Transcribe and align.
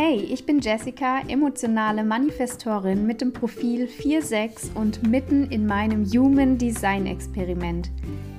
Hey, 0.00 0.20
ich 0.30 0.46
bin 0.46 0.60
Jessica, 0.60 1.22
emotionale 1.26 2.04
Manifestorin 2.04 3.04
mit 3.04 3.20
dem 3.20 3.32
Profil 3.32 3.86
4.6 3.86 4.72
und 4.76 5.04
mitten 5.04 5.50
in 5.50 5.66
meinem 5.66 6.04
Human 6.04 6.56
Design 6.56 7.04
Experiment. 7.04 7.90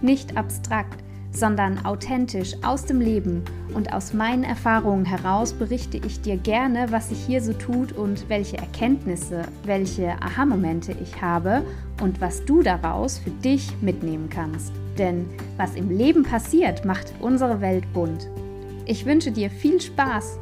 Nicht 0.01 0.37
abstrakt, 0.37 1.03
sondern 1.33 1.85
authentisch 1.85 2.55
aus 2.63 2.85
dem 2.85 3.01
Leben 3.01 3.43
und 3.73 3.91
aus 3.91 4.13
meinen 4.13 4.45
Erfahrungen 4.45 5.03
heraus 5.03 5.51
berichte 5.51 5.97
ich 5.97 6.21
dir 6.21 6.37
gerne, 6.37 6.89
was 6.91 7.09
sich 7.09 7.19
hier 7.25 7.41
so 7.41 7.51
tut 7.51 7.91
und 7.91 8.29
welche 8.29 8.55
Erkenntnisse, 8.55 9.41
welche 9.65 10.13
Aha-Momente 10.21 10.95
ich 11.03 11.21
habe 11.21 11.61
und 12.01 12.21
was 12.21 12.45
du 12.45 12.61
daraus 12.61 13.17
für 13.17 13.31
dich 13.31 13.69
mitnehmen 13.81 14.29
kannst. 14.29 14.71
Denn 14.97 15.25
was 15.57 15.75
im 15.75 15.89
Leben 15.89 16.23
passiert, 16.23 16.85
macht 16.85 17.13
unsere 17.19 17.59
Welt 17.59 17.83
bunt. 17.93 18.29
Ich 18.85 19.05
wünsche 19.05 19.33
dir 19.33 19.49
viel 19.51 19.81
Spaß 19.81 20.39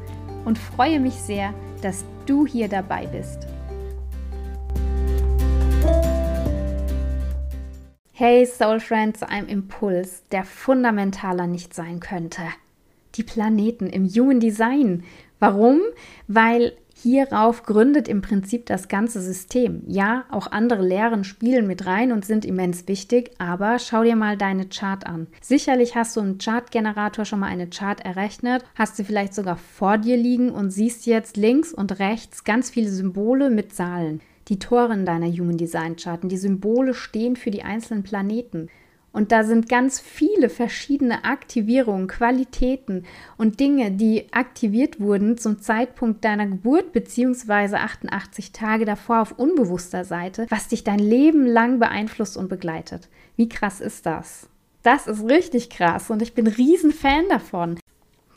und 0.48 0.58
freue 0.58 1.02
mich 1.02 1.16
sehr, 1.16 1.54
dass 1.82 2.06
du 2.26 2.48
hier 2.48 2.70
dabei 2.70 3.06
bist. 3.06 3.46
Hey 8.14 8.46
Soul 8.46 8.80
Friend 8.80 9.16
zu 9.16 9.28
einem 9.28 9.50
Impuls, 9.50 10.24
der 10.32 10.46
fundamentaler 10.46 11.48
nicht 11.48 11.74
sein 11.74 12.00
könnte. 12.00 12.44
Die 13.16 13.24
Planeten 13.24 13.88
im 13.88 14.08
Human 14.08 14.40
Design. 14.40 15.04
Warum? 15.40 15.82
Weil 16.30 16.78
Hierauf 17.04 17.62
gründet 17.62 18.08
im 18.08 18.24
Prinzip 18.24 18.66
das 18.66 18.88
ganze 18.88 19.22
System. 19.22 19.84
Ja, 19.86 20.26
auch 20.32 20.52
andere 20.52 20.82
Lehren 20.86 21.24
spielen 21.24 21.68
mit 21.68 21.86
rein 21.86 22.12
und 22.12 22.26
sind 22.26 22.44
immens 22.44 22.88
wichtig, 22.88 23.32
aber 23.38 23.78
schau 23.78 24.04
dir 24.04 24.16
mal 24.16 24.36
deine 24.36 24.68
Chart 24.68 25.06
an. 25.06 25.28
Sicherlich 25.40 25.96
hast 25.96 26.16
du 26.16 26.22
im 26.22 26.40
Chartgenerator 26.40 27.24
schon 27.24 27.42
mal 27.42 27.48
eine 27.48 27.68
Chart 27.68 28.04
errechnet, 28.04 28.66
hast 28.74 28.96
sie 28.96 29.04
vielleicht 29.04 29.36
sogar 29.36 29.58
vor 29.58 30.00
dir 30.00 30.18
liegen 30.18 30.50
und 30.50 30.72
siehst 30.72 31.06
jetzt 31.06 31.38
links 31.38 31.72
und 31.72 32.00
rechts 32.00 32.44
ganz 32.44 32.72
viele 32.72 32.90
Symbole 32.90 33.52
mit 33.52 33.76
Zahlen. 33.76 34.20
Die 34.48 34.58
Tore 34.58 34.94
in 34.94 35.06
deiner 35.06 35.28
Human 35.28 35.58
Design 35.58 35.98
Charten, 35.98 36.30
die 36.30 36.38
Symbole 36.38 36.96
stehen 36.96 37.36
für 37.36 37.52
die 37.52 37.64
einzelnen 37.64 38.02
Planeten. 38.02 38.70
Und 39.18 39.32
da 39.32 39.44
sind 39.44 39.68
ganz 39.68 40.00
viele 40.00 40.48
verschiedene 40.48 41.26
Aktivierungen, 41.26 42.06
Qualitäten 42.06 43.04
und 43.36 43.60
Dinge, 43.60 43.90
die 43.90 44.32
aktiviert 44.32 45.00
wurden 45.00 45.40
zum 45.40 45.60
Zeitpunkt 45.60 46.24
deiner 46.24 46.46
Geburt 46.46 46.94
beziehungsweise 46.94 47.80
88 47.80 48.52
Tage 48.52 48.86
davor 48.86 49.24
auf 49.24 49.32
unbewusster 49.32 50.06
Seite, 50.06 50.46
was 50.50 50.68
dich 50.68 50.84
dein 50.84 51.00
Leben 51.00 51.48
lang 51.48 51.80
beeinflusst 51.80 52.38
und 52.38 52.48
begleitet. 52.48 53.10
Wie 53.36 53.50
krass 53.50 53.82
ist 53.82 54.06
das? 54.06 54.50
Das 54.84 55.08
ist 55.08 55.24
richtig 55.24 55.72
krass 55.72 56.12
und 56.12 56.22
ich 56.22 56.36
bin 56.36 56.46
riesen 56.46 56.92
Fan 56.92 57.28
davon. 57.28 57.80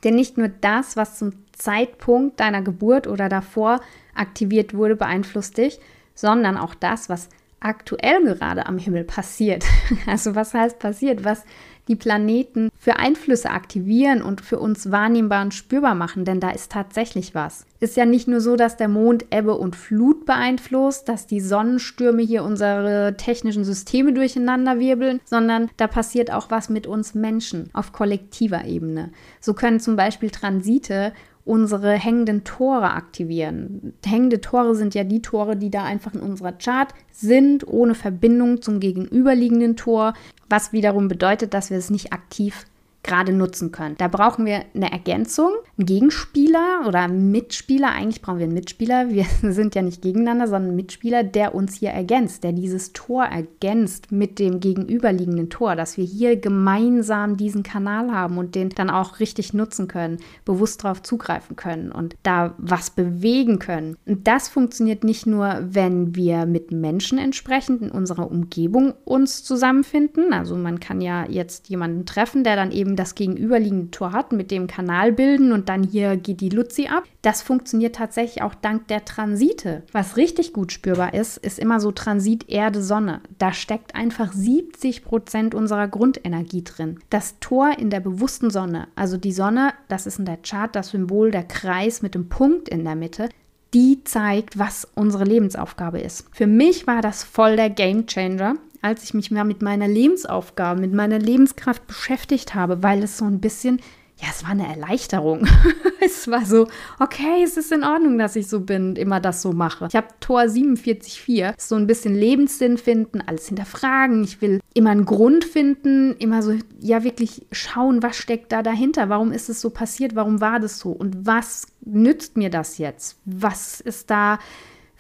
Denn 0.03 0.15
nicht 0.15 0.39
nur 0.39 0.49
das, 0.49 0.97
was 0.97 1.19
zum 1.19 1.35
Zeitpunkt 1.53 2.41
deiner 2.41 2.63
Geburt 2.63 3.07
oder 3.07 3.29
davor 3.29 3.83
aktiviert 4.15 4.73
wurde, 4.73 4.97
beeinflusst 4.97 5.59
dich, 5.59 5.79
sondern 6.15 6.57
auch 6.57 6.75
das, 6.75 7.11
was 7.11 7.29
aktuell 7.61 8.23
gerade 8.23 8.67
am 8.67 8.79
Himmel 8.79 9.05
passiert. 9.05 9.65
Also 10.07 10.35
was 10.35 10.55
heißt 10.55 10.79
passiert? 10.79 11.25
Was 11.25 11.45
die 11.89 11.97
Planeten 11.97 12.71
für 12.79 12.97
Einflüsse 12.97 13.51
aktivieren 13.51 14.23
und 14.23 14.41
für 14.41 14.61
uns 14.61 14.93
wahrnehmbar 14.93 15.43
und 15.43 15.55
spürbar 15.55 15.97
machen, 15.97 16.25
denn 16.25 16.39
da 16.39 16.51
ist 16.51 16.71
tatsächlich 16.71 17.35
was. 17.35 17.67
Ist 17.81 17.97
ja 17.97 18.07
nicht 18.07 18.29
nur 18.29 18.41
so, 18.41 18.55
dass 18.55 18.77
der 18.77 18.89
Mond 18.89 19.27
Ebbe 19.31 19.57
und 19.57 19.75
Flut 19.75 20.25
beeinflusst, 20.25 21.09
dass 21.09 21.27
die 21.27 21.41
Sonnenstürme 21.41 22.23
hier 22.23 22.45
unsere 22.45 23.17
technischen 23.17 23.65
Systeme 23.65 24.13
durcheinander 24.13 24.79
wirbeln, 24.79 25.21
sondern 25.25 25.69
da 25.79 25.89
passiert 25.89 26.31
auch 26.31 26.51
was 26.51 26.69
mit 26.69 26.87
uns 26.87 27.15
Menschen 27.15 27.71
auf 27.73 27.93
kollektiver 27.93 28.65
Ebene. 28.65 29.11
So 29.41 29.53
können 29.55 29.81
zum 29.81 29.97
Beispiel 29.97 30.31
Transite 30.31 31.13
unsere 31.51 31.95
hängenden 31.95 32.45
Tore 32.45 32.93
aktivieren. 32.93 33.93
Hängende 34.07 34.41
Tore 34.41 34.77
sind 34.77 34.95
ja 34.95 35.03
die 35.03 35.21
Tore, 35.21 35.57
die 35.57 35.69
da 35.69 35.83
einfach 35.83 36.15
in 36.15 36.21
unserer 36.21 36.53
Chart 36.53 36.95
sind, 37.11 37.67
ohne 37.67 37.97
Verbindung 37.97 38.63
zum 38.63 38.79
gegenüberliegenden 38.79 39.75
Tor, 39.75 40.15
was 40.49 40.73
wiederum 40.73 41.09
bedeutet, 41.09 41.53
dass 41.53 41.71
wir 41.71 41.77
es 41.77 41.91
nicht 41.91 42.13
aktiv 42.13 42.67
gerade 43.03 43.33
nutzen 43.33 43.73
können. 43.73 43.97
Da 43.99 44.09
brauchen 44.09 44.45
wir 44.45 44.65
eine 44.75 44.93
Ergänzung, 44.93 45.51
einen 45.79 45.87
Gegenspieler 45.87 46.85
oder 46.87 47.01
einen 47.01 47.31
Mitspieler. 47.31 47.91
Eigentlich 47.91 48.23
brauchen 48.23 48.39
wir 48.39 48.45
einen 48.45 48.55
Mitspieler. 48.55 49.11
Wir 49.11 49.25
sind 49.43 49.75
ja 49.75 49.83
nicht 49.83 50.03
gegeneinander, 50.03 50.47
sondern 50.47 50.69
einen 50.71 50.77
Mitspieler, 50.77 51.25
der 51.25 51.55
uns 51.55 51.77
hier 51.77 51.91
ergänzt, 51.91 52.45
der 52.45 52.53
dieses 52.53 52.93
Tor 52.93 53.25
ergänzt 53.25 54.13
mit 54.13 54.39
dem 54.39 54.61
gegenüberliegenden 54.61 55.51
Tor, 55.51 55.77
dass 55.77 55.97
wir 55.97 56.05
hier 56.05 56.37
gemeinsam 56.37 57.37
diesen 57.37 57.63
Kanal 57.63 58.13
haben 58.13 58.39
und 58.39 58.55
den 58.55 58.71
dann 58.71 58.91
auch 58.91 59.21
richtig 59.21 59.55
nutzen 59.55 59.89
können, 59.89 60.19
bewusst 60.45 60.85
darauf 60.85 61.03
zugreifen 61.03 61.57
können 61.57 61.91
und 61.93 62.17
da 62.23 62.55
was 62.59 62.91
bewegen 62.91 63.59
können. 63.59 63.97
Und 64.07 64.27
das 64.27 64.49
funktioniert 64.49 65.05
nicht 65.05 65.27
nur, 65.27 65.61
wenn 65.63 66.15
wir 66.15 66.47
mit 66.47 66.71
Menschen 66.71 67.19
entsprechend 67.19 67.83
in 67.83 67.91
unserer 67.91 68.31
Umgebung 68.31 68.95
uns 69.05 69.43
zusammenfinden. 69.43 70.33
Also 70.33 70.57
man 70.57 70.81
kann 70.81 71.01
ja 71.01 71.27
jetzt 71.29 71.69
jemanden 71.69 72.07
treffen, 72.07 72.45
der 72.45 72.57
dann 72.57 72.73
eben 72.73 72.90
eben 72.91 72.97
das 72.97 73.15
gegenüberliegende 73.15 73.91
Tor 73.91 74.13
hat, 74.13 74.33
mit 74.33 74.51
dem 74.51 74.67
Kanal 74.67 75.13
bilden 75.13 75.53
und 75.53 75.69
dann 75.69 75.85
hier 75.85 76.17
geht 76.17 76.41
die 76.41 76.49
Luzi 76.49 76.89
ab. 76.89 77.05
Das 77.23 77.43
funktioniert 77.43 77.95
tatsächlich 77.97 78.43
auch 78.43 78.55
dank 78.55 78.89
der 78.89 79.05
Transite. 79.05 79.83
Was 79.93 80.17
richtig 80.17 80.53
gut 80.53 80.73
spürbar 80.73 81.15
ist, 81.15 81.37
ist 81.37 81.59
immer 81.59 81.81
so 81.81 81.93
Transit 81.93 82.49
Erde-Sonne. 82.49 83.21
Da 83.39 83.53
steckt 83.53 83.95
einfach 83.95 84.33
70 84.33 85.05
Prozent 85.05 85.55
unserer 85.55 85.89
Grundenergie 85.89 86.65
drin. 86.65 86.99
Das 87.11 87.39
Tor 87.41 87.79
in 87.79 87.91
der 87.91 88.01
bewussten 88.01 88.51
Sonne, 88.51 88.89
also 88.97 89.17
die 89.17 89.33
Sonne, 89.33 89.73
das 89.89 90.07
ist 90.07 90.19
in 90.19 90.25
der 90.25 90.39
Chart 90.39 90.75
das 90.75 90.91
Symbol 90.91 91.31
der 91.31 91.45
Kreis 91.45 92.03
mit 92.03 92.15
dem 92.15 92.29
Punkt 92.29 92.69
in 92.69 92.85
der 92.85 92.97
Mitte, 92.97 93.29
die 93.73 94.03
zeigt, 94.03 94.59
was 94.59 94.89
unsere 94.97 95.25
Lebensaufgabe 95.25 96.01
ist. 96.01 96.27
Für 96.33 96.49
mich 96.49 96.89
war 96.89 97.03
das 97.03 97.23
voll 97.23 97.55
der 97.55 97.71
Game 97.71 98.07
Changer, 98.07 98.57
als 98.83 99.05
ich 99.05 99.15
mich 99.15 99.31
mal 99.31 99.45
mit 99.45 99.63
meiner 99.63 99.89
Lebensaufgabe, 99.89 100.81
mit 100.81 100.93
meiner 100.93 101.19
Lebenskraft 101.19 101.87
beschäftigt 101.87 102.55
habe, 102.55 102.83
weil 102.83 103.03
es 103.03 103.19
so 103.19 103.25
ein 103.25 103.41
bisschen, 103.41 103.81
ja, 104.21 104.29
es 104.31 104.43
war 104.43 104.51
eine 104.51 104.67
Erleichterung. 104.67 105.47
es 106.01 106.29
war 106.29 106.45
so, 106.45 106.67
okay, 106.99 107.43
es 107.43 107.57
ist 107.57 107.73
in 107.73 107.85
Ordnung, 107.85 108.19
dass 108.19 108.37
ich 108.37 108.49
so 108.49 108.61
bin 108.61 108.91
und 108.91 108.99
immer 108.99 109.21
das 109.21 109.43
so 109.43 109.53
mache. 109.53 109.87
Ich 109.89 109.97
habe 109.97 110.09
Tor 110.21 110.43
47.4, 110.43 111.55
so 111.59 111.75
ein 111.75 111.87
bisschen 111.87 112.15
Lebenssinn 112.15 112.79
finden, 112.79 113.21
alles 113.21 113.49
hinterfragen. 113.49 114.25
Ich 114.25 114.41
will 114.41 114.61
immer 114.75 114.91
einen 114.91 115.05
Grund 115.05 115.45
finden, 115.45 116.17
immer 116.17 116.43
so, 116.43 116.55
ja, 116.81 117.05
wirklich 117.05 117.47
schauen, 117.53 118.03
was 118.03 118.17
steckt 118.17 118.53
da 118.53 118.63
dahinter? 118.63 119.09
Warum 119.09 119.33
ist 119.33 119.49
es 119.49 119.61
so 119.61 119.71
passiert? 119.71 120.15
Warum 120.15 120.41
war 120.41 120.59
das 120.59 120.79
so? 120.79 120.91
Und 120.91 121.27
was 121.27 121.67
nützt 121.83 122.37
mir 122.37 122.51
das 122.51 122.79
jetzt? 122.79 123.19
Was 123.25 123.81
ist 123.81 124.11
da 124.11 124.39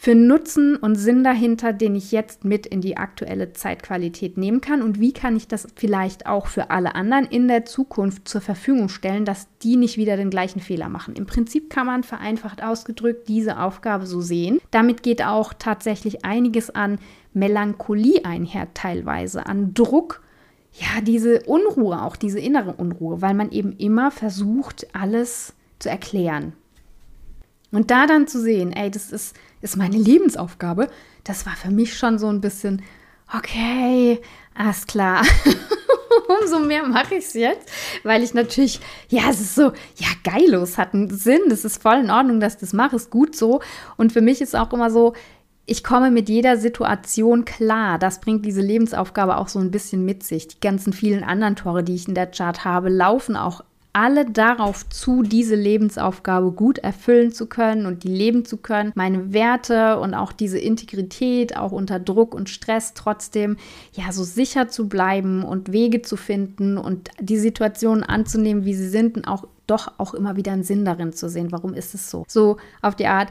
für 0.03 0.15
Nutzen 0.15 0.77
und 0.77 0.95
Sinn 0.95 1.25
dahinter, 1.25 1.75
den 1.75 1.95
ich 1.95 2.11
jetzt 2.11 2.43
mit 2.43 2.65
in 2.65 2.81
die 2.81 2.97
aktuelle 2.97 3.53
Zeitqualität 3.53 4.39
nehmen 4.39 4.63
kann 4.63 4.81
und 4.81 4.99
wie 4.99 5.13
kann 5.13 5.37
ich 5.37 5.47
das 5.47 5.69
vielleicht 5.77 6.25
auch 6.25 6.47
für 6.47 6.71
alle 6.71 6.95
anderen 6.95 7.27
in 7.27 7.49
der 7.49 7.67
Zukunft 7.67 8.27
zur 8.27 8.41
Verfügung 8.41 8.89
stellen, 8.89 9.27
dass 9.27 9.47
die 9.63 9.77
nicht 9.77 9.99
wieder 9.99 10.17
den 10.17 10.31
gleichen 10.31 10.61
Fehler 10.61 10.89
machen. 10.89 11.17
Im 11.17 11.27
Prinzip 11.27 11.69
kann 11.69 11.87
man 11.87 12.03
vereinfacht 12.03 12.63
ausgedrückt 12.63 13.29
diese 13.29 13.61
Aufgabe 13.61 14.07
so 14.07 14.23
sehen. 14.23 14.59
Damit 14.71 15.03
geht 15.03 15.23
auch 15.23 15.53
tatsächlich 15.53 16.25
einiges 16.25 16.71
an 16.71 16.99
Melancholie 17.35 18.25
einher 18.25 18.73
teilweise, 18.73 19.45
an 19.45 19.75
Druck, 19.75 20.23
ja, 20.73 21.03
diese 21.03 21.43
Unruhe, 21.43 22.01
auch 22.01 22.17
diese 22.17 22.41
innere 22.41 22.73
Unruhe, 22.73 23.21
weil 23.21 23.35
man 23.35 23.51
eben 23.51 23.73
immer 23.77 24.11
versucht, 24.11 24.87
alles 24.95 25.53
zu 25.79 25.91
erklären. 25.91 26.55
Und 27.73 27.91
da 27.91 28.07
dann 28.07 28.27
zu 28.27 28.41
sehen, 28.41 28.73
ey, 28.73 28.91
das 28.91 29.11
ist, 29.11 29.37
ist 29.61 29.77
meine 29.77 29.97
Lebensaufgabe, 29.97 30.89
das 31.25 31.47
war 31.47 31.55
für 31.55 31.71
mich 31.71 31.97
schon 31.97 32.19
so 32.19 32.29
ein 32.29 32.41
bisschen, 32.41 32.83
okay, 33.35 34.21
alles 34.55 34.87
klar. 34.87 35.25
Umso 36.43 36.61
mehr 36.61 36.87
mache 36.87 37.17
ich 37.17 37.25
es 37.27 37.35
jetzt, 37.35 37.69
weil 38.03 38.23
ich 38.23 38.35
natürlich, 38.35 38.81
ja, 39.09 39.31
es 39.31 39.41
ist 39.41 39.55
so, 39.55 39.73
ja, 39.97 40.09
geillos, 40.25 40.79
hat 40.79 40.95
einen 40.95 41.11
Sinn, 41.11 41.41
das 41.49 41.65
ist 41.65 41.83
voll 41.83 41.99
in 41.99 42.11
Ordnung, 42.11 42.41
dass 42.41 42.55
ich 42.55 42.61
das 42.61 42.73
mache, 42.73 42.97
ist 42.97 43.11
gut 43.11 43.37
so. 43.37 43.61
Und 43.97 44.13
für 44.13 44.21
mich 44.21 44.41
ist 44.41 44.57
auch 44.57 44.73
immer 44.73 44.91
so, 44.91 45.15
ich 45.67 45.85
komme 45.85 46.11
mit 46.11 46.29
jeder 46.29 46.57
Situation 46.57 47.45
klar. 47.45 47.99
Das 47.99 48.21
bringt 48.21 48.45
diese 48.45 48.61
Lebensaufgabe 48.61 49.37
auch 49.37 49.47
so 49.47 49.61
ein 49.61 49.71
bisschen 49.71 50.05
mit 50.05 50.25
sich. 50.25 50.49
Die 50.49 50.61
ganzen 50.61 50.93
vielen 50.93 51.23
anderen 51.23 51.55
Tore, 51.55 51.85
die 51.85 51.95
ich 51.95 52.09
in 52.09 52.15
der 52.15 52.27
Chart 52.27 52.65
habe, 52.65 52.89
laufen 52.89 53.37
auch 53.37 53.63
alle 53.93 54.25
darauf 54.25 54.89
zu, 54.89 55.23
diese 55.23 55.57
Lebensaufgabe 55.57 56.53
gut 56.53 56.79
erfüllen 56.79 57.33
zu 57.33 57.47
können 57.47 57.87
und 57.87 58.05
die 58.05 58.09
leben 58.09 58.45
zu 58.45 58.57
können. 58.57 58.93
Meine 58.95 59.33
Werte 59.33 59.99
und 59.99 60.15
auch 60.15 60.33
diese 60.33 60.59
Integrität, 60.59 61.57
auch 61.57 61.73
unter 61.73 61.99
Druck 61.99 62.35
und 62.35 62.49
Stress 62.49 62.95
trotzdem, 62.95 63.57
ja, 63.93 64.13
so 64.13 64.23
sicher 64.23 64.69
zu 64.69 64.89
bleiben 64.89 65.45
und 65.45 65.73
Wege 65.73 66.03
zu 66.03 66.17
finden 66.17 66.79
und 66.79 67.11
die 67.21 67.39
Situationen 67.39 68.05
anzunehmen, 68.05 68.65
wie 68.65 68.75
sie 68.75 68.89
sind 68.89 69.17
und 69.17 69.27
auch 69.27 69.47
doch 69.67 69.93
auch 69.99 70.15
immer 70.15 70.37
wieder 70.37 70.53
einen 70.53 70.65
Sinn 70.65 70.85
darin 70.85 71.13
zu 71.13 71.29
sehen. 71.29 71.53
Warum 71.53 71.75
ist 71.75 71.95
es 71.95 72.11
so? 72.11 72.25
So 72.27 72.57
auf 72.83 72.97
die 72.97 73.07
Art, 73.07 73.29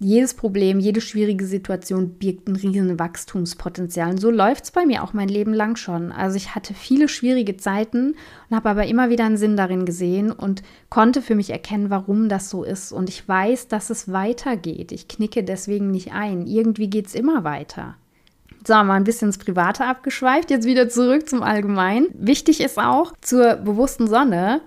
jedes 0.00 0.34
Problem, 0.34 0.80
jede 0.80 1.00
schwierige 1.00 1.46
Situation 1.46 2.14
birgt 2.14 2.48
ein 2.48 2.56
riesen 2.56 2.98
Wachstumspotenzial. 2.98 4.10
Und 4.10 4.20
so 4.20 4.30
läuft 4.30 4.64
es 4.64 4.70
bei 4.70 4.84
mir 4.84 5.02
auch 5.02 5.12
mein 5.12 5.28
Leben 5.28 5.54
lang 5.54 5.76
schon. 5.76 6.10
Also 6.12 6.36
ich 6.36 6.54
hatte 6.54 6.74
viele 6.74 7.08
schwierige 7.08 7.56
Zeiten 7.56 8.14
und 8.50 8.56
habe 8.56 8.68
aber 8.70 8.86
immer 8.86 9.08
wieder 9.08 9.24
einen 9.24 9.36
Sinn 9.36 9.56
darin 9.56 9.84
gesehen 9.84 10.32
und 10.32 10.62
konnte 10.90 11.22
für 11.22 11.34
mich 11.34 11.50
erkennen, 11.50 11.90
warum 11.90 12.28
das 12.28 12.50
so 12.50 12.64
ist. 12.64 12.92
Und 12.92 13.08
ich 13.08 13.26
weiß, 13.26 13.68
dass 13.68 13.90
es 13.90 14.12
weitergeht. 14.12 14.90
Ich 14.90 15.08
knicke 15.08 15.44
deswegen 15.44 15.90
nicht 15.90 16.12
ein. 16.12 16.46
Irgendwie 16.46 16.90
geht 16.90 17.06
es 17.06 17.14
immer 17.14 17.44
weiter. 17.44 17.96
So, 18.66 18.74
mal 18.74 18.94
ein 18.94 19.04
bisschen 19.04 19.28
ins 19.28 19.38
Private 19.38 19.84
abgeschweift, 19.84 20.50
jetzt 20.50 20.66
wieder 20.66 20.88
zurück 20.88 21.28
zum 21.28 21.42
Allgemeinen. 21.42 22.06
Wichtig 22.14 22.62
ist 22.62 22.78
auch 22.78 23.12
zur 23.20 23.56
bewussten 23.56 24.06
Sonne, 24.06 24.62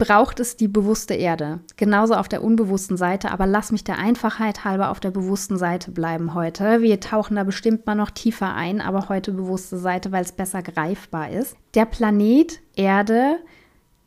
braucht 0.00 0.40
es 0.40 0.56
die 0.56 0.66
bewusste 0.66 1.12
Erde. 1.14 1.60
Genauso 1.76 2.14
auf 2.14 2.26
der 2.26 2.42
unbewussten 2.42 2.96
Seite, 2.96 3.30
aber 3.30 3.46
lass 3.46 3.70
mich 3.70 3.84
der 3.84 3.98
Einfachheit 3.98 4.64
halber 4.64 4.90
auf 4.90 4.98
der 4.98 5.10
bewussten 5.10 5.58
Seite 5.58 5.90
bleiben 5.90 6.32
heute. 6.32 6.80
Wir 6.80 6.98
tauchen 7.00 7.36
da 7.36 7.44
bestimmt 7.44 7.86
mal 7.86 7.94
noch 7.94 8.10
tiefer 8.10 8.54
ein, 8.54 8.80
aber 8.80 9.10
heute 9.10 9.30
bewusste 9.30 9.76
Seite, 9.76 10.10
weil 10.10 10.24
es 10.24 10.32
besser 10.32 10.62
greifbar 10.62 11.30
ist. 11.30 11.54
Der 11.74 11.84
Planet 11.84 12.60
Erde 12.74 13.36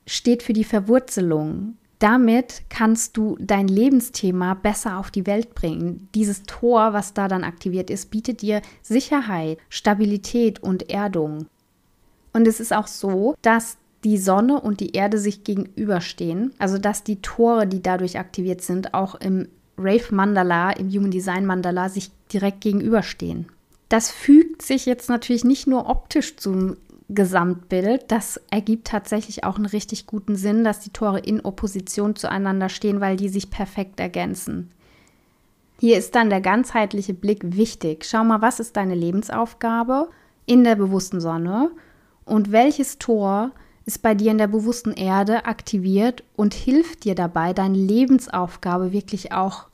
steht 0.07 0.41
für 0.41 0.53
die 0.53 0.63
Verwurzelung. 0.63 1.77
Damit 1.99 2.63
kannst 2.69 3.15
du 3.15 3.37
dein 3.39 3.67
Lebensthema 3.67 4.55
besser 4.55 4.97
auf 4.97 5.11
die 5.11 5.27
Welt 5.27 5.53
bringen. 5.53 6.09
Dieses 6.15 6.41
Tor, 6.43 6.93
was 6.93 7.13
da 7.13 7.27
dann 7.27 7.43
aktiviert 7.43 7.91
ist, 7.91 8.09
bietet 8.09 8.41
dir 8.41 8.63
Sicherheit, 8.81 9.59
Stabilität 9.69 10.61
und 10.61 10.89
Erdung. 10.89 11.45
Und 12.33 12.47
es 12.47 12.59
ist 12.59 12.73
auch 12.73 12.87
so, 12.87 13.35
dass 13.43 13.77
die 14.03 14.17
Sonne 14.17 14.59
und 14.59 14.79
die 14.79 14.93
Erde 14.93 15.17
sich 15.17 15.43
gegenüberstehen. 15.43 16.53
Also 16.59 16.77
dass 16.77 17.03
die 17.03 17.21
Tore, 17.21 17.67
die 17.67 17.81
dadurch 17.81 18.19
aktiviert 18.19 18.61
sind, 18.61 18.93
auch 18.93 19.15
im 19.15 19.47
Rave 19.77 20.13
Mandala, 20.13 20.71
im 20.71 20.89
Human 20.89 21.11
Design 21.11 21.45
Mandala, 21.45 21.89
sich 21.89 22.11
direkt 22.31 22.61
gegenüberstehen. 22.61 23.47
Das 23.89 24.11
fügt 24.11 24.61
sich 24.61 24.85
jetzt 24.85 25.09
natürlich 25.09 25.43
nicht 25.43 25.67
nur 25.67 25.89
optisch 25.89 26.35
zum 26.37 26.77
Gesamtbild, 27.09 28.05
das 28.07 28.39
ergibt 28.49 28.87
tatsächlich 28.87 29.43
auch 29.43 29.57
einen 29.57 29.65
richtig 29.65 30.07
guten 30.07 30.35
Sinn, 30.35 30.63
dass 30.63 30.79
die 30.79 30.89
Tore 30.89 31.19
in 31.19 31.41
Opposition 31.41 32.15
zueinander 32.15 32.69
stehen, 32.69 33.01
weil 33.01 33.17
die 33.17 33.29
sich 33.29 33.49
perfekt 33.49 33.99
ergänzen. 33.99 34.71
Hier 35.79 35.97
ist 35.97 36.15
dann 36.15 36.29
der 36.29 36.41
ganzheitliche 36.41 37.13
Blick 37.13 37.41
wichtig. 37.57 38.05
Schau 38.05 38.23
mal, 38.23 38.41
was 38.41 38.59
ist 38.59 38.77
deine 38.77 38.95
Lebensaufgabe 38.95 40.09
in 40.45 40.63
der 40.63 40.75
bewussten 40.75 41.19
Sonne 41.19 41.71
und 42.25 42.51
welches 42.51 42.99
Tor 42.99 43.51
ist 43.85 44.01
bei 44.01 44.15
dir 44.15 44.31
in 44.31 44.37
der 44.37 44.47
bewussten 44.47 44.91
Erde 44.91 45.45
aktiviert 45.45 46.23
und 46.35 46.53
hilft 46.53 47.03
dir 47.03 47.15
dabei, 47.15 47.53
deine 47.53 47.77
Lebensaufgabe 47.77 48.91
wirklich 48.91 49.31
auch 49.31 49.67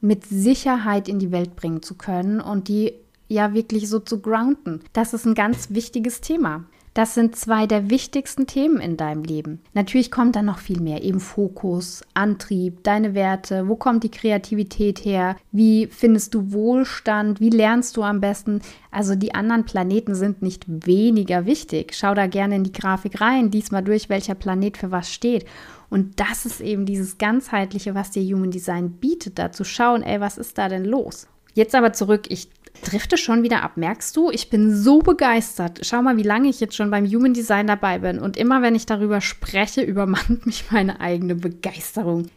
mit 0.00 0.24
Sicherheit 0.24 1.08
in 1.08 1.18
die 1.18 1.32
Welt 1.32 1.56
bringen 1.56 1.82
zu 1.82 1.94
können 1.94 2.40
und 2.40 2.68
die 2.68 2.94
ja 3.28 3.54
wirklich 3.54 3.88
so 3.88 3.98
zu 3.98 4.20
grounden. 4.20 4.80
Das 4.92 5.14
ist 5.14 5.26
ein 5.26 5.34
ganz 5.34 5.70
wichtiges 5.70 6.20
Thema. 6.20 6.64
Das 6.96 7.12
sind 7.12 7.36
zwei 7.36 7.66
der 7.66 7.90
wichtigsten 7.90 8.46
Themen 8.46 8.80
in 8.80 8.96
deinem 8.96 9.22
Leben. 9.22 9.60
Natürlich 9.74 10.10
kommt 10.10 10.34
dann 10.34 10.46
noch 10.46 10.58
viel 10.58 10.80
mehr, 10.80 11.04
eben 11.04 11.20
Fokus, 11.20 12.02
Antrieb, 12.14 12.82
deine 12.84 13.12
Werte, 13.12 13.68
wo 13.68 13.76
kommt 13.76 14.02
die 14.02 14.10
Kreativität 14.10 15.04
her, 15.04 15.36
wie 15.52 15.88
findest 15.88 16.32
du 16.32 16.54
Wohlstand, 16.54 17.38
wie 17.38 17.50
lernst 17.50 17.98
du 17.98 18.02
am 18.02 18.22
besten. 18.22 18.62
Also 18.90 19.14
die 19.14 19.34
anderen 19.34 19.66
Planeten 19.66 20.14
sind 20.14 20.40
nicht 20.40 20.64
weniger 20.66 21.44
wichtig. 21.44 21.92
Schau 21.94 22.14
da 22.14 22.28
gerne 22.28 22.56
in 22.56 22.64
die 22.64 22.72
Grafik 22.72 23.20
rein, 23.20 23.50
diesmal 23.50 23.84
durch, 23.84 24.08
welcher 24.08 24.34
Planet 24.34 24.78
für 24.78 24.90
was 24.90 25.12
steht. 25.12 25.44
Und 25.90 26.18
das 26.18 26.46
ist 26.46 26.62
eben 26.62 26.86
dieses 26.86 27.18
ganzheitliche, 27.18 27.94
was 27.94 28.10
dir 28.10 28.22
Human 28.22 28.50
Design 28.50 28.92
bietet, 28.92 29.38
da 29.38 29.52
zu 29.52 29.64
schauen, 29.64 30.02
ey, 30.02 30.18
was 30.22 30.38
ist 30.38 30.56
da 30.56 30.70
denn 30.70 30.86
los? 30.86 31.28
Jetzt 31.52 31.74
aber 31.74 31.92
zurück, 31.92 32.26
ich 32.30 32.48
drifte 32.82 33.16
schon 33.16 33.42
wieder 33.42 33.62
ab. 33.62 33.76
Merkst 33.76 34.16
du? 34.16 34.30
Ich 34.30 34.50
bin 34.50 34.74
so 34.74 35.00
begeistert. 35.00 35.80
Schau 35.82 36.02
mal, 36.02 36.16
wie 36.16 36.22
lange 36.22 36.48
ich 36.48 36.60
jetzt 36.60 36.76
schon 36.76 36.90
beim 36.90 37.06
Human 37.06 37.34
Design 37.34 37.66
dabei 37.66 37.98
bin. 37.98 38.18
Und 38.18 38.36
immer 38.36 38.62
wenn 38.62 38.74
ich 38.74 38.86
darüber 38.86 39.20
spreche, 39.20 39.82
übermannt 39.82 40.46
mich 40.46 40.70
meine 40.70 41.00
eigene 41.00 41.34
Begeisterung. 41.34 42.28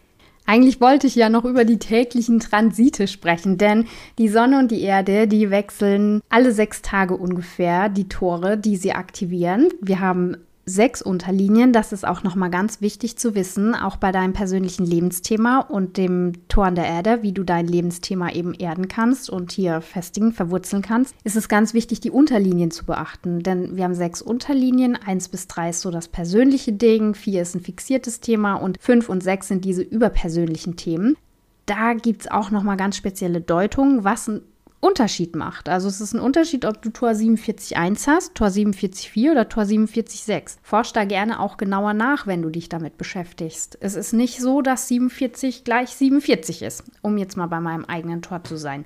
Eigentlich 0.45 0.81
wollte 0.81 1.05
ich 1.05 1.13
ja 1.13 1.29
noch 1.29 1.45
über 1.45 1.63
die 1.63 1.77
täglichen 1.77 2.39
Transite 2.39 3.07
sprechen, 3.07 3.59
denn 3.59 3.85
die 4.17 4.29
Sonne 4.29 4.57
und 4.57 4.71
die 4.71 4.81
Erde, 4.81 5.27
die 5.27 5.51
wechseln 5.51 6.21
alle 6.27 6.51
sechs 6.51 6.81
Tage 6.81 7.15
ungefähr 7.15 7.87
die 7.87 8.09
Tore, 8.09 8.57
die 8.57 8.75
sie 8.75 8.93
aktivieren. 8.93 9.69
Wir 9.79 9.99
haben 9.99 10.37
sechs 10.69 11.01
Unterlinien. 11.01 11.73
Das 11.73 11.91
ist 11.91 12.07
auch 12.07 12.23
nochmal 12.23 12.49
ganz 12.49 12.81
wichtig 12.81 13.17
zu 13.17 13.35
wissen, 13.35 13.75
auch 13.75 13.97
bei 13.97 14.11
deinem 14.11 14.33
persönlichen 14.33 14.85
Lebensthema 14.85 15.59
und 15.59 15.97
dem 15.97 16.33
Toren 16.47 16.75
der 16.75 16.85
Erde, 16.85 17.19
wie 17.21 17.31
du 17.31 17.43
dein 17.43 17.67
Lebensthema 17.67 18.31
eben 18.31 18.53
erden 18.53 18.87
kannst 18.87 19.29
und 19.29 19.51
hier 19.51 19.81
festigen, 19.81 20.31
verwurzeln 20.31 20.81
kannst, 20.81 21.15
ist 21.23 21.35
es 21.35 21.49
ganz 21.49 21.73
wichtig, 21.73 21.99
die 21.99 22.11
Unterlinien 22.11 22.71
zu 22.71 22.85
beachten. 22.85 23.41
Denn 23.41 23.75
wir 23.75 23.83
haben 23.83 23.95
sechs 23.95 24.21
Unterlinien. 24.21 24.95
Eins 24.95 25.27
bis 25.27 25.47
drei 25.47 25.69
ist 25.69 25.81
so 25.81 25.91
das 25.91 26.07
persönliche 26.07 26.71
Ding, 26.71 27.15
vier 27.15 27.41
ist 27.41 27.55
ein 27.55 27.61
fixiertes 27.61 28.19
Thema 28.19 28.55
und 28.55 28.77
fünf 28.79 29.09
und 29.09 29.23
sechs 29.23 29.47
sind 29.47 29.65
diese 29.65 29.81
überpersönlichen 29.81 30.75
Themen. 30.75 31.17
Da 31.65 31.93
gibt 31.93 32.21
es 32.21 32.31
auch 32.31 32.49
nochmal 32.49 32.77
ganz 32.77 32.97
spezielle 32.97 33.41
Deutungen, 33.41 34.03
was 34.03 34.27
ein 34.27 34.41
Unterschied 34.81 35.35
macht. 35.35 35.67
Also 35.67 35.89
es 35.89 35.99
ist 35.99 36.13
ein 36.13 36.21
Unterschied, 36.21 36.63
ob 36.63 36.81
du 36.81 36.89
Tor 36.89 37.09
47.1 37.09 38.07
hast, 38.07 38.35
Tor 38.35 38.47
47.4 38.47 39.31
oder 39.31 39.49
Tor 39.49 39.63
47.6. 39.63 40.57
Forsch 40.61 40.93
da 40.93 41.03
gerne 41.03 41.39
auch 41.39 41.57
genauer 41.57 41.93
nach, 41.93 42.27
wenn 42.27 42.41
du 42.41 42.49
dich 42.49 42.69
damit 42.69 42.97
beschäftigst. 42.97 43.77
Es 43.81 43.95
ist 43.95 44.13
nicht 44.13 44.39
so, 44.39 44.61
dass 44.61 44.87
47 44.87 45.65
gleich 45.65 45.89
47 45.89 46.61
ist, 46.61 46.83
um 47.01 47.17
jetzt 47.17 47.35
mal 47.35 47.47
bei 47.47 47.59
meinem 47.59 47.85
eigenen 47.85 48.21
Tor 48.21 48.43
zu 48.43 48.55
sein. 48.55 48.85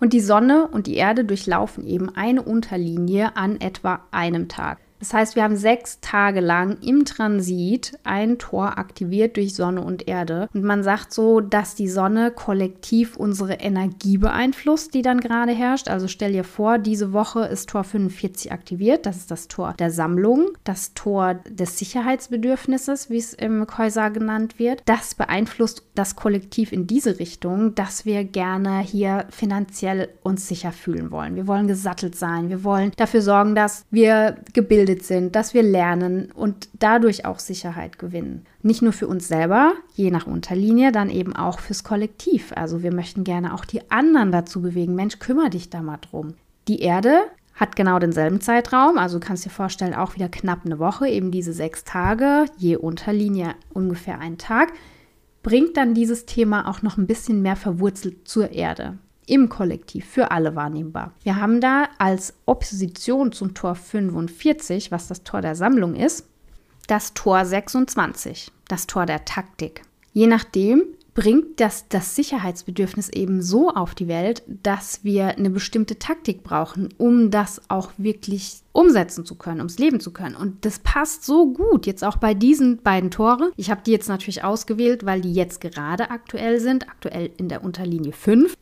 Und 0.00 0.12
die 0.12 0.20
Sonne 0.20 0.66
und 0.68 0.86
die 0.86 0.96
Erde 0.96 1.24
durchlaufen 1.24 1.86
eben 1.86 2.14
eine 2.14 2.42
Unterlinie 2.42 3.36
an 3.36 3.60
etwa 3.60 4.00
einem 4.10 4.48
Tag. 4.48 4.78
Das 5.04 5.12
heißt, 5.12 5.36
wir 5.36 5.42
haben 5.42 5.58
sechs 5.58 6.00
Tage 6.00 6.40
lang 6.40 6.78
im 6.80 7.04
Transit 7.04 7.98
ein 8.04 8.38
Tor 8.38 8.78
aktiviert 8.78 9.36
durch 9.36 9.54
Sonne 9.54 9.82
und 9.82 10.08
Erde. 10.08 10.48
Und 10.54 10.64
man 10.64 10.82
sagt 10.82 11.12
so, 11.12 11.42
dass 11.42 11.74
die 11.74 11.90
Sonne 11.90 12.30
kollektiv 12.30 13.14
unsere 13.14 13.56
Energie 13.56 14.16
beeinflusst, 14.16 14.94
die 14.94 15.02
dann 15.02 15.20
gerade 15.20 15.52
herrscht. 15.52 15.88
Also 15.88 16.08
stell 16.08 16.32
dir 16.32 16.42
vor, 16.42 16.78
diese 16.78 17.12
Woche 17.12 17.40
ist 17.44 17.68
Tor 17.68 17.84
45 17.84 18.50
aktiviert. 18.50 19.04
Das 19.04 19.18
ist 19.18 19.30
das 19.30 19.46
Tor 19.46 19.74
der 19.78 19.90
Sammlung, 19.90 20.52
das 20.64 20.94
Tor 20.94 21.34
des 21.34 21.78
Sicherheitsbedürfnisses, 21.78 23.10
wie 23.10 23.18
es 23.18 23.34
im 23.34 23.66
Käuser 23.66 24.08
genannt 24.08 24.58
wird. 24.58 24.80
Das 24.86 25.14
beeinflusst 25.14 25.82
das 25.94 26.16
Kollektiv 26.16 26.72
in 26.72 26.86
diese 26.86 27.18
Richtung, 27.18 27.74
dass 27.74 28.06
wir 28.06 28.24
gerne 28.24 28.80
hier 28.80 29.26
finanziell 29.28 30.08
uns 30.22 30.48
sicher 30.48 30.72
fühlen 30.72 31.10
wollen. 31.10 31.36
Wir 31.36 31.46
wollen 31.46 31.68
gesattelt 31.68 32.16
sein. 32.16 32.48
Wir 32.48 32.64
wollen 32.64 32.92
dafür 32.96 33.20
sorgen, 33.20 33.54
dass 33.54 33.84
wir 33.90 34.38
gebildet 34.54 34.93
gebildet 34.94 35.04
sind, 35.04 35.36
dass 35.36 35.54
wir 35.54 35.62
lernen 35.62 36.30
und 36.32 36.68
dadurch 36.78 37.24
auch 37.24 37.38
Sicherheit 37.38 37.98
gewinnen. 37.98 38.44
Nicht 38.62 38.82
nur 38.82 38.92
für 38.92 39.08
uns 39.08 39.28
selber, 39.28 39.74
je 39.94 40.10
nach 40.10 40.26
Unterlinie, 40.26 40.92
dann 40.92 41.10
eben 41.10 41.34
auch 41.34 41.58
fürs 41.60 41.84
Kollektiv. 41.84 42.52
Also 42.54 42.82
wir 42.82 42.92
möchten 42.92 43.24
gerne 43.24 43.54
auch 43.54 43.64
die 43.64 43.90
anderen 43.90 44.32
dazu 44.32 44.62
bewegen. 44.62 44.94
Mensch, 44.94 45.18
kümmere 45.18 45.50
dich 45.50 45.70
da 45.70 45.82
mal 45.82 45.98
drum. 45.98 46.34
Die 46.68 46.80
Erde 46.80 47.22
hat 47.54 47.76
genau 47.76 47.98
denselben 47.98 48.40
Zeitraum, 48.40 48.98
also 48.98 49.20
du 49.20 49.26
kannst 49.26 49.44
dir 49.44 49.50
vorstellen, 49.50 49.94
auch 49.94 50.16
wieder 50.16 50.28
knapp 50.28 50.64
eine 50.64 50.80
Woche, 50.80 51.06
eben 51.06 51.30
diese 51.30 51.52
sechs 51.52 51.84
Tage, 51.84 52.46
je 52.56 52.76
Unterlinie 52.76 53.54
ungefähr 53.72 54.18
einen 54.18 54.38
Tag, 54.38 54.72
bringt 55.44 55.76
dann 55.76 55.94
dieses 55.94 56.26
Thema 56.26 56.68
auch 56.68 56.82
noch 56.82 56.96
ein 56.96 57.06
bisschen 57.06 57.42
mehr 57.42 57.54
verwurzelt 57.54 58.26
zur 58.26 58.50
Erde 58.50 58.98
im 59.26 59.48
Kollektiv 59.48 60.06
für 60.06 60.30
alle 60.30 60.54
wahrnehmbar. 60.54 61.12
Wir 61.22 61.36
haben 61.36 61.60
da 61.60 61.88
als 61.98 62.34
Opposition 62.46 63.32
zum 63.32 63.54
Tor 63.54 63.74
45, 63.74 64.90
was 64.90 65.08
das 65.08 65.22
Tor 65.24 65.40
der 65.40 65.54
Sammlung 65.54 65.94
ist, 65.94 66.26
das 66.86 67.14
Tor 67.14 67.44
26, 67.44 68.50
das 68.68 68.86
Tor 68.86 69.06
der 69.06 69.24
Taktik. 69.24 69.82
Je 70.12 70.26
nachdem 70.26 70.82
bringt 71.14 71.60
das 71.60 71.88
das 71.88 72.16
Sicherheitsbedürfnis 72.16 73.08
eben 73.08 73.40
so 73.40 73.70
auf 73.70 73.94
die 73.94 74.08
Welt, 74.08 74.42
dass 74.46 75.04
wir 75.04 75.28
eine 75.38 75.50
bestimmte 75.50 75.98
Taktik 75.98 76.42
brauchen, 76.42 76.88
um 76.98 77.30
das 77.30 77.62
auch 77.68 77.92
wirklich 77.96 78.62
umsetzen 78.72 79.24
zu 79.24 79.36
können, 79.36 79.60
ums 79.60 79.78
Leben 79.78 80.00
zu 80.00 80.12
können. 80.12 80.34
Und 80.34 80.64
das 80.64 80.80
passt 80.80 81.24
so 81.24 81.52
gut 81.52 81.86
jetzt 81.86 82.04
auch 82.04 82.16
bei 82.16 82.34
diesen 82.34 82.78
beiden 82.78 83.12
Tore. 83.12 83.52
Ich 83.56 83.70
habe 83.70 83.82
die 83.86 83.92
jetzt 83.92 84.08
natürlich 84.08 84.42
ausgewählt, 84.42 85.06
weil 85.06 85.20
die 85.20 85.32
jetzt 85.32 85.60
gerade 85.60 86.10
aktuell 86.10 86.58
sind, 86.58 86.88
aktuell 86.88 87.30
in 87.36 87.48
der 87.48 87.64
Unterlinie 87.64 88.12
5. 88.12 88.54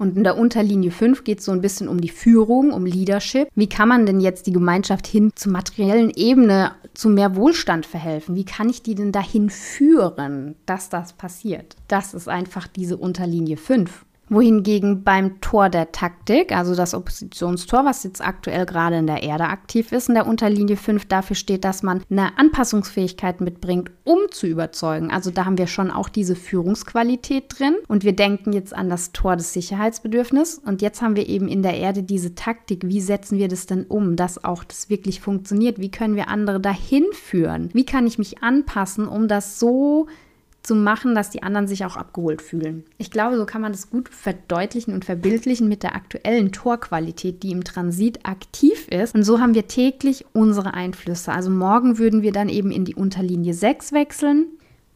Und 0.00 0.16
in 0.16 0.24
der 0.24 0.38
Unterlinie 0.38 0.92
5 0.92 1.24
geht 1.24 1.40
es 1.40 1.44
so 1.44 1.52
ein 1.52 1.60
bisschen 1.60 1.86
um 1.86 2.00
die 2.00 2.08
Führung, 2.08 2.72
um 2.72 2.86
Leadership. 2.86 3.48
Wie 3.54 3.68
kann 3.68 3.86
man 3.86 4.06
denn 4.06 4.18
jetzt 4.18 4.46
die 4.46 4.52
Gemeinschaft 4.52 5.06
hin 5.06 5.30
zur 5.34 5.52
materiellen 5.52 6.08
Ebene, 6.08 6.72
zu 6.94 7.10
mehr 7.10 7.36
Wohlstand 7.36 7.84
verhelfen? 7.84 8.34
Wie 8.34 8.46
kann 8.46 8.70
ich 8.70 8.82
die 8.82 8.94
denn 8.94 9.12
dahin 9.12 9.50
führen, 9.50 10.56
dass 10.64 10.88
das 10.88 11.12
passiert? 11.12 11.76
Das 11.86 12.14
ist 12.14 12.30
einfach 12.30 12.66
diese 12.66 12.96
Unterlinie 12.96 13.58
5. 13.58 14.06
Wohingegen 14.30 15.02
beim 15.02 15.40
Tor 15.40 15.68
der 15.68 15.92
Taktik, 15.92 16.52
also 16.52 16.74
das 16.74 16.94
Oppositionstor, 16.94 17.84
was 17.84 18.04
jetzt 18.04 18.24
aktuell 18.24 18.64
gerade 18.64 18.96
in 18.96 19.06
der 19.06 19.22
Erde 19.22 19.44
aktiv 19.44 19.90
ist, 19.92 20.08
in 20.08 20.14
der 20.14 20.26
Unterlinie 20.26 20.76
5 20.76 21.06
dafür 21.06 21.34
steht, 21.36 21.64
dass 21.64 21.82
man 21.82 22.02
eine 22.08 22.38
Anpassungsfähigkeit 22.38 23.40
mitbringt, 23.40 23.90
um 24.04 24.18
zu 24.30 24.46
überzeugen. 24.46 25.10
Also 25.10 25.30
da 25.30 25.44
haben 25.44 25.58
wir 25.58 25.66
schon 25.66 25.90
auch 25.90 26.08
diese 26.08 26.36
Führungsqualität 26.36 27.58
drin. 27.58 27.74
Und 27.88 28.04
wir 28.04 28.14
denken 28.14 28.52
jetzt 28.52 28.74
an 28.74 28.88
das 28.88 29.12
Tor 29.12 29.36
des 29.36 29.52
Sicherheitsbedürfnisses. 29.52 30.58
Und 30.58 30.80
jetzt 30.80 31.02
haben 31.02 31.16
wir 31.16 31.28
eben 31.28 31.48
in 31.48 31.62
der 31.62 31.76
Erde 31.76 32.02
diese 32.02 32.34
Taktik. 32.34 32.86
Wie 32.86 33.00
setzen 33.00 33.38
wir 33.38 33.48
das 33.48 33.66
denn 33.66 33.84
um, 33.84 34.14
dass 34.14 34.44
auch 34.44 34.62
das 34.62 34.88
wirklich 34.88 35.20
funktioniert? 35.20 35.80
Wie 35.80 35.90
können 35.90 36.16
wir 36.16 36.28
andere 36.28 36.60
dahin 36.60 37.04
führen? 37.12 37.70
Wie 37.72 37.84
kann 37.84 38.06
ich 38.06 38.18
mich 38.18 38.42
anpassen, 38.42 39.08
um 39.08 39.26
das 39.26 39.58
so 39.58 40.06
zu 40.62 40.74
machen, 40.74 41.14
dass 41.14 41.30
die 41.30 41.42
anderen 41.42 41.66
sich 41.66 41.84
auch 41.84 41.96
abgeholt 41.96 42.42
fühlen. 42.42 42.84
Ich 42.98 43.10
glaube, 43.10 43.36
so 43.36 43.46
kann 43.46 43.62
man 43.62 43.72
das 43.72 43.90
gut 43.90 44.08
verdeutlichen 44.08 44.92
und 44.92 45.04
verbildlichen 45.04 45.68
mit 45.68 45.82
der 45.82 45.94
aktuellen 45.94 46.52
Torqualität, 46.52 47.42
die 47.42 47.50
im 47.50 47.64
Transit 47.64 48.26
aktiv 48.26 48.88
ist. 48.88 49.14
Und 49.14 49.22
so 49.22 49.40
haben 49.40 49.54
wir 49.54 49.66
täglich 49.66 50.26
unsere 50.32 50.74
Einflüsse. 50.74 51.32
Also 51.32 51.50
morgen 51.50 51.98
würden 51.98 52.22
wir 52.22 52.32
dann 52.32 52.48
eben 52.48 52.70
in 52.70 52.84
die 52.84 52.94
Unterlinie 52.94 53.54
6 53.54 53.92
wechseln, 53.92 54.46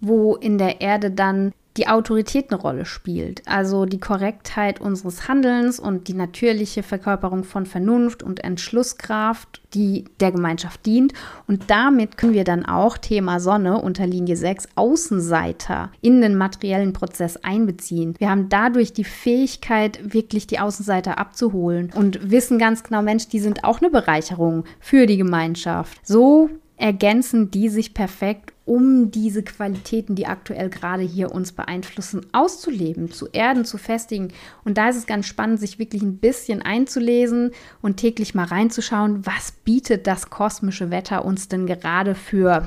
wo 0.01 0.37
in 0.37 0.59
der 0.59 0.81
Erde 0.81 1.11
dann 1.11 1.53
die 1.77 1.89
Autorität 1.89 2.51
eine 2.51 2.61
Rolle 2.61 2.85
spielt. 2.85 3.43
Also 3.47 3.85
die 3.85 3.99
Korrektheit 3.99 4.81
unseres 4.81 5.27
Handelns 5.27 5.81
und 5.81 6.07
die 6.07 6.15
natürliche 6.15 6.83
Verkörperung 6.83 7.43
von 7.43 7.67
Vernunft 7.67 8.23
und 8.23 8.45
Entschlusskraft, 8.45 9.61
die 9.75 10.05
der 10.21 10.31
Gemeinschaft 10.31 10.87
dient. 10.87 11.13
Und 11.49 11.71
damit 11.71 12.17
können 12.17 12.33
wir 12.33 12.45
dann 12.45 12.65
auch 12.65 12.97
Thema 12.97 13.41
Sonne 13.41 13.81
unter 13.81 14.07
Linie 14.07 14.37
6 14.37 14.69
Außenseiter 14.77 15.91
in 16.01 16.21
den 16.21 16.37
materiellen 16.37 16.93
Prozess 16.93 17.37
einbeziehen. 17.39 18.15
Wir 18.19 18.31
haben 18.31 18.49
dadurch 18.49 18.93
die 18.93 19.05
Fähigkeit, 19.05 20.15
wirklich 20.15 20.47
die 20.47 20.61
Außenseiter 20.61 21.19
abzuholen 21.19 21.93
und 21.95 22.31
wissen 22.31 22.59
ganz 22.59 22.85
genau, 22.85 23.03
Mensch, 23.03 23.29
die 23.29 23.41
sind 23.41 23.65
auch 23.65 23.81
eine 23.81 23.91
Bereicherung 23.91 24.65
für 24.79 25.07
die 25.07 25.17
Gemeinschaft. 25.17 25.99
So 26.07 26.51
ergänzen 26.77 27.51
die 27.51 27.69
sich 27.69 27.95
perfekt 27.95 28.54
um 28.65 29.11
diese 29.11 29.43
Qualitäten, 29.43 30.15
die 30.15 30.27
aktuell 30.27 30.71
gerade 30.71 31.03
hier 31.03 31.33
uns 31.33 31.53
beeinflussen, 31.53 32.25
auszuleben, 32.33 33.11
zu 33.11 33.29
erden, 33.31 33.65
zu 33.65 33.77
festigen. 33.77 34.29
Und 34.65 34.79
da 34.79 34.89
ist 34.89 34.97
es 34.97 35.07
ganz 35.07 35.27
spannend, 35.27 35.61
sich 35.61 35.79
wirklich 35.79 36.03
ein 36.03 36.17
bisschen 36.17 36.63
einzulesen 36.63 37.51
und 37.83 37.99
täglich 37.99 38.35
mal 38.35 38.47
reinzuschauen, 38.47 39.27
was 39.27 39.53
bietet 39.53 40.07
das 40.07 40.31
kosmische 40.31 40.91
Wetter 40.91 41.25
uns 41.25 41.49
denn 41.49 41.67
gerade 41.67 42.15
für 42.15 42.67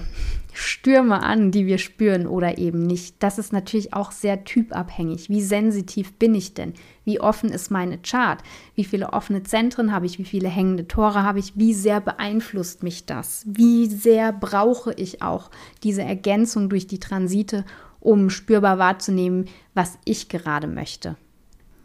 Stürme 0.60 1.22
an, 1.22 1.52
die 1.52 1.68
wir 1.68 1.78
spüren 1.78 2.26
oder 2.26 2.58
eben 2.58 2.82
nicht. 2.82 3.18
Das 3.20 3.38
ist 3.38 3.54
natürlich 3.54 3.94
auch 3.94 4.12
sehr 4.12 4.44
typabhängig. 4.44 5.30
Wie 5.30 5.44
sensitiv 5.44 6.14
bin 6.14 6.34
ich 6.34 6.56
denn? 6.56 6.74
Wie 7.06 7.20
offen 7.20 7.52
ist 7.52 7.70
meine 7.70 8.00
Chart? 8.00 8.42
Wie 8.74 8.84
viele 8.84 9.14
offene 9.14 9.44
Zentren 9.44 9.92
habe 9.92 10.08
ich? 10.08 10.18
Wie 10.18 10.26
viele 10.26 10.50
hängende 10.50 10.88
Tore 10.88 11.22
habe 11.22 11.38
ich? 11.38 11.56
Wie 11.56 11.76
sehr 11.76 12.02
beeinflusst 12.02 12.82
mich 12.82 13.06
das? 13.06 13.44
Wie 13.46 13.86
sehr 13.86 14.34
brauche 14.34 14.94
ich 14.94 15.22
auch 15.22 15.52
diese 15.84 16.02
Ergänzung 16.02 16.70
durch 16.70 16.88
die 16.88 17.00
Transite, 17.00 17.64
um 18.00 18.32
spürbar 18.32 18.80
wahrzunehmen, 18.80 19.46
was 19.76 20.00
ich 20.06 20.28
gerade 20.28 20.66
möchte? 20.66 21.18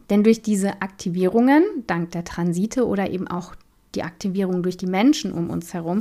Denn 0.08 0.24
durch 0.24 0.40
diese 0.40 0.80
Aktivierungen, 0.80 1.62
dank 1.86 2.12
der 2.12 2.24
Transite 2.24 2.86
oder 2.86 3.10
eben 3.10 3.28
auch 3.28 3.54
die 3.94 4.02
Aktivierung 4.02 4.62
durch 4.62 4.78
die 4.78 4.86
Menschen 4.86 5.30
um 5.30 5.50
uns 5.50 5.74
herum, 5.74 6.00